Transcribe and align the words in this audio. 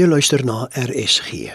Jy 0.00 0.06
luister 0.08 0.40
na 0.48 0.62
RSG. 0.72 1.50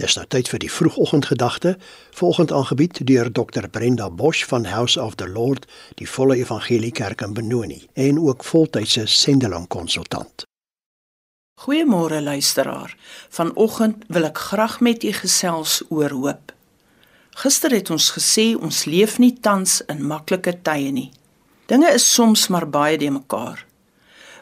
Dis 0.00 0.14
nou 0.16 0.22
tyd 0.32 0.48
vir 0.48 0.60
die 0.62 0.70
vroegoggendgedagte, 0.72 1.74
volgend 2.16 2.52
aangebied 2.56 3.02
deur 3.04 3.28
Dr 3.28 3.66
Brenda 3.68 4.06
Bosch 4.08 4.46
van 4.48 4.64
House 4.64 4.96
of 5.00 5.18
the 5.20 5.28
Lord, 5.28 5.66
die 6.00 6.08
Volle 6.08 6.38
Evangelie 6.40 6.92
Kerk 6.96 7.20
in 7.20 7.34
Benoni 7.36 7.82
en 7.92 8.20
ook 8.22 8.46
voltydse 8.48 9.04
sendeling 9.06 9.68
konsultant. 9.68 10.46
Goeiemôre 11.60 12.22
luisteraar. 12.22 12.96
Vanoggend 13.28 14.08
wil 14.08 14.30
ek 14.30 14.40
graag 14.40 14.80
met 14.80 15.04
u 15.04 15.12
gesels 15.12 15.82
oor 15.90 16.16
hoop. 16.16 16.56
Gister 17.44 17.76
het 17.76 17.92
ons 17.92 18.08
gesê 18.16 18.54
ons 18.56 18.84
leef 18.88 19.18
nie 19.20 19.34
tans 19.36 19.82
in 19.92 20.00
maklike 20.00 20.62
tye 20.64 20.96
nie. 20.96 21.10
Dinge 21.68 21.92
is 21.92 22.08
soms 22.14 22.48
maar 22.48 22.70
baie 22.70 22.96
de 22.96 23.12
mekaar. 23.12 23.66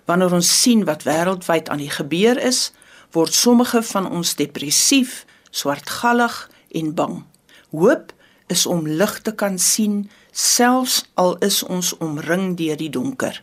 Wanneer 0.06 0.38
ons 0.38 0.60
sien 0.62 0.86
wat 0.86 1.02
wêreldwyd 1.02 1.66
aan 1.68 1.82
die 1.82 1.90
gebeur 1.90 2.38
is, 2.38 2.68
word 3.12 3.34
sommige 3.34 3.82
van 3.82 4.10
ons 4.10 4.34
depressief, 4.34 5.24
swartgallig 5.50 6.50
en 6.78 6.94
bang. 6.94 7.24
Hoop 7.70 8.12
is 8.50 8.66
om 8.66 8.86
lig 8.86 9.20
te 9.22 9.34
kan 9.34 9.58
sien 9.58 10.10
selfs 10.32 11.04
al 11.14 11.36
is 11.46 11.62
ons 11.62 11.94
omring 11.98 12.56
deur 12.58 12.78
die 12.78 12.90
donker. 12.90 13.42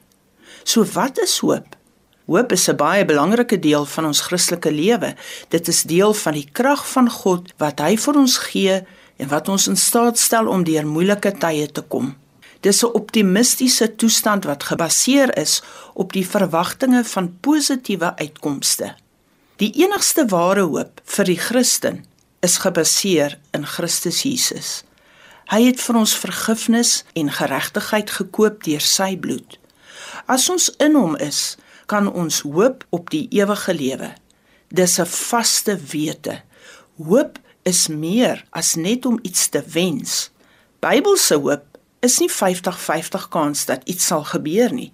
So 0.63 0.83
wat 0.95 1.19
is 1.23 1.39
hoop? 1.43 1.75
Hoop 2.27 2.51
is 2.51 2.67
'n 2.67 2.75
baie 2.75 3.05
belangrike 3.05 3.59
deel 3.59 3.85
van 3.85 4.05
ons 4.05 4.21
Christelike 4.21 4.71
lewe. 4.71 5.15
Dit 5.49 5.67
is 5.67 5.83
deel 5.83 6.13
van 6.13 6.33
die 6.33 6.49
krag 6.51 6.87
van 6.89 7.09
God 7.09 7.53
wat 7.57 7.79
hy 7.79 7.97
vir 7.97 8.15
ons 8.15 8.37
gee 8.37 8.83
en 9.17 9.27
wat 9.27 9.49
ons 9.49 9.67
in 9.67 9.77
staat 9.77 10.19
stel 10.19 10.47
om 10.47 10.63
deur 10.63 10.85
moeilike 10.85 11.31
tye 11.39 11.71
te 11.71 11.81
kom. 11.81 12.15
Dis 12.61 12.83
'n 12.83 12.93
optimistiese 12.93 13.95
toestand 13.95 14.43
wat 14.43 14.63
gebaseer 14.63 15.37
is 15.37 15.61
op 15.93 16.13
die 16.13 16.27
verwagtinge 16.27 17.03
van 17.03 17.37
positiewe 17.39 18.15
uitkomste. 18.15 18.95
Die 19.57 19.71
enigste 19.81 20.27
ware 20.29 20.67
hoop 20.69 20.99
vir 21.09 21.25
die 21.25 21.39
Christen 21.41 22.03
is 22.45 22.59
gebaseer 22.61 23.39
in 23.57 23.63
Christus 23.65 24.19
Jesus. 24.21 24.83
Hy 25.49 25.63
het 25.63 25.79
vir 25.81 25.97
ons 25.97 26.13
vergifnis 26.13 26.91
en 27.17 27.31
geregtigheid 27.33 28.13
gekoop 28.19 28.59
deur 28.67 28.85
sy 28.85 29.15
bloed. 29.17 29.55
As 30.29 30.45
ons 30.53 30.67
in 30.83 30.93
hom 30.93 31.15
is, 31.17 31.55
kan 31.89 32.05
ons 32.05 32.43
hoop 32.45 32.85
op 32.93 33.09
die 33.09 33.23
ewige 33.33 33.73
lewe. 33.73 34.11
Dis 34.69 34.99
'n 35.01 35.09
vaste 35.09 35.73
wete. 35.89 36.43
Hoop 37.01 37.39
is 37.65 37.87
meer 37.87 38.45
as 38.51 38.75
net 38.75 39.05
om 39.05 39.19
iets 39.23 39.49
te 39.49 39.63
wens. 39.65 40.29
Bybelse 40.85 41.35
hoop 41.35 41.65
is 41.99 42.19
nie 42.19 42.29
50-50 42.29 43.29
kans 43.29 43.65
dat 43.65 43.81
iets 43.89 44.05
sal 44.05 44.23
gebeur 44.23 44.71
nie. 44.71 44.93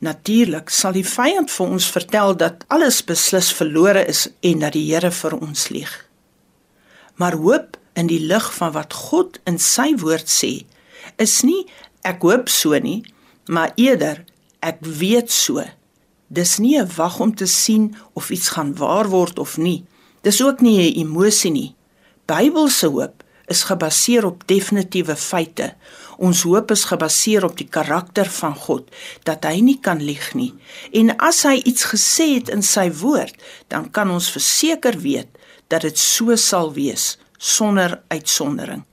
Natuurlik 0.00 0.70
sal 0.72 0.94
die 0.96 1.04
vyand 1.04 1.50
vir 1.52 1.72
ons 1.76 1.86
vertel 1.92 2.32
dat 2.40 2.64
alles 2.72 3.02
beslis 3.04 3.50
verlore 3.52 4.06
is 4.08 4.28
en 4.40 4.62
dat 4.64 4.72
die 4.72 4.86
Here 4.88 5.10
vir 5.12 5.36
ons 5.36 5.68
lieg. 5.68 5.92
Maar 7.20 7.36
hoop 7.36 7.76
in 8.00 8.08
die 8.08 8.22
lig 8.24 8.46
van 8.56 8.72
wat 8.72 8.96
God 8.96 9.36
in 9.44 9.58
sy 9.60 9.92
woord 10.00 10.30
sê, 10.32 10.64
is 11.20 11.42
nie 11.44 11.66
ek 12.08 12.24
hoop 12.24 12.48
so 12.48 12.78
nie, 12.80 13.02
maar 13.52 13.76
eerder 13.76 14.24
ek 14.64 14.80
weet 14.80 15.28
so. 15.28 15.60
Dis 16.32 16.58
nie 16.58 16.78
'n 16.80 16.88
wag 16.96 17.20
om 17.20 17.34
te 17.34 17.46
sien 17.46 17.96
of 18.14 18.30
iets 18.30 18.48
gaan 18.56 18.74
waar 18.76 19.08
word 19.08 19.38
of 19.38 19.58
nie. 19.58 19.84
Dis 20.22 20.42
ook 20.42 20.60
nie 20.60 20.78
'n 20.80 20.98
emosie 21.04 21.50
nie. 21.50 21.74
Bybelse 22.26 22.86
hoop 22.86 23.24
is 23.46 23.62
gebaseer 23.62 24.24
op 24.24 24.46
definitiewe 24.46 25.16
feite. 25.16 25.74
Ons 26.20 26.42
hoop 26.44 26.70
is 26.74 26.84
gebaseer 26.84 27.46
op 27.46 27.56
die 27.56 27.68
karakter 27.72 28.28
van 28.28 28.52
God 28.52 28.90
dat 29.24 29.46
hy 29.48 29.62
nie 29.64 29.78
kan 29.80 30.02
lieg 30.04 30.34
nie. 30.36 30.52
En 30.92 31.14
as 31.16 31.46
hy 31.48 31.56
iets 31.64 31.86
gesê 31.88 32.34
het 32.34 32.52
in 32.52 32.60
sy 32.66 32.90
woord, 33.00 33.32
dan 33.72 33.88
kan 33.88 34.12
ons 34.12 34.28
verseker 34.34 34.98
weet 35.00 35.30
dat 35.72 35.86
dit 35.86 35.96
so 35.98 36.36
sal 36.36 36.74
wees 36.76 37.14
sonder 37.40 38.02
uitsondering. 38.12 38.84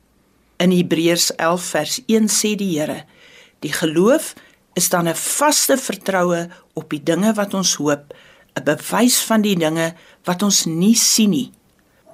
In 0.63 0.71
Hebreërs 0.71 1.33
11 1.35 1.67
vers 1.75 1.99
1 2.07 2.31
sê 2.31 2.55
die 2.55 2.71
Here: 2.77 3.03
Die 3.59 3.73
geloof 3.75 4.33
is 4.79 4.89
dan 4.89 5.07
'n 5.07 5.15
vaste 5.15 5.77
vertroue 5.77 6.49
op 6.73 6.89
die 6.89 7.03
dinge 7.03 7.33
wat 7.33 7.53
ons 7.53 7.75
hoop, 7.75 8.13
'n 8.55 8.63
bewys 8.63 9.19
van 9.19 9.41
die 9.41 9.55
dinge 9.55 9.93
wat 10.23 10.43
ons 10.43 10.65
nie 10.65 10.95
sien 10.95 11.29
nie. 11.29 11.51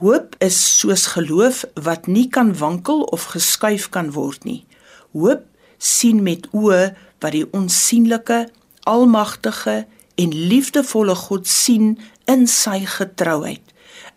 Hoop 0.01 0.35
is 0.39 0.79
soos 0.79 1.05
geloof 1.05 1.63
wat 1.73 2.07
nie 2.07 2.27
kan 2.27 2.57
wankel 2.57 3.01
of 3.01 3.23
geskuif 3.23 3.89
kan 3.89 4.11
word 4.11 4.43
nie. 4.43 4.65
Hoop 5.13 5.46
sien 5.78 6.24
met 6.24 6.47
oë 6.51 6.94
wat 7.24 7.35
die 7.35 7.46
onsigbare, 7.56 8.50
almagtige 8.90 9.84
en 10.19 10.34
liefdevolle 10.34 11.16
God 11.16 11.47
sien 11.47 11.96
in 12.29 12.47
sy 12.47 12.84
getrouheid. 12.97 13.63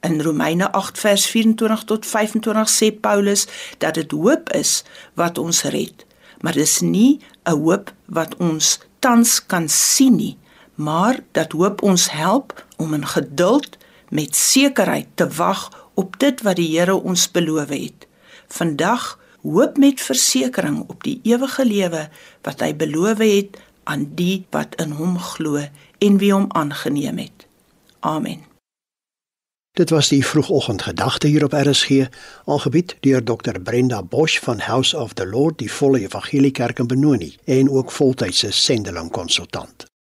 In 0.06 0.20
Romeine 0.22 0.68
8 0.72 0.98
vers 0.98 1.26
24 1.30 1.84
tot 1.88 2.06
25 2.06 2.70
sê 2.70 2.90
Paulus 2.92 3.46
dat 3.78 3.94
dit 3.94 4.10
hoop 4.12 4.50
is 4.56 4.82
wat 5.14 5.38
ons 5.38 5.62
red. 5.72 6.04
Maar 6.40 6.52
dis 6.52 6.80
nie 6.80 7.20
'n 7.44 7.58
hoop 7.62 7.92
wat 8.06 8.36
ons 8.36 8.78
tans 8.98 9.46
kan 9.46 9.68
sien 9.68 10.16
nie, 10.16 10.38
maar 10.74 11.20
dat 11.32 11.52
hoop 11.52 11.82
ons 11.82 12.10
help 12.10 12.64
om 12.76 12.94
in 12.94 13.06
geduld 13.06 13.76
met 14.08 14.36
sekerheid 14.36 15.06
te 15.14 15.28
wag 15.28 15.90
op 15.94 16.18
dit 16.18 16.42
wat 16.42 16.56
die 16.56 16.78
Here 16.78 16.94
ons 16.94 17.30
beloof 17.30 17.68
het. 17.68 18.06
Vandag 18.48 19.18
hoop 19.52 19.76
met 19.76 20.00
versekering 20.00 20.82
op 20.88 21.04
die 21.04 21.20
ewige 21.22 21.64
lewe 21.66 22.08
wat 22.42 22.60
hy 22.64 22.72
beloof 22.74 23.22
het 23.22 23.56
aan 23.84 24.08
die 24.18 24.46
wat 24.50 24.74
in 24.82 24.96
hom 24.98 25.18
glo 25.18 25.62
en 25.98 26.18
wie 26.18 26.32
hom 26.32 26.46
aangeneem 26.48 27.18
het. 27.18 27.46
Amen. 28.00 28.44
Dit 29.76 29.90
was 29.90 30.08
die 30.08 30.26
vroegoggendgedagte 30.26 31.26
hier 31.26 31.44
op 31.44 31.52
RSG, 31.52 32.06
aangebied 32.44 32.96
deur 33.00 33.24
Dr 33.24 33.60
Brenda 33.60 34.02
Bosch 34.02 34.38
van 34.40 34.58
House 34.58 34.96
of 34.96 35.12
the 35.12 35.26
Lord, 35.26 35.58
die 35.58 35.72
Volle 35.72 36.00
Evangelie 36.00 36.50
Kerk 36.50 36.78
in 36.78 36.86
Benoni 36.86 37.34
en 37.44 37.70
ook 37.70 37.92
voltydse 37.92 38.50
sendeling 38.50 39.10
konsultant. 39.10 39.86